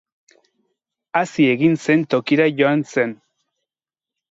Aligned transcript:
Hazi 1.19 1.45
egin 1.51 1.77
zen 1.85 2.07
tokira 2.15 2.49
joan 2.63 2.85
zen. 2.95 3.17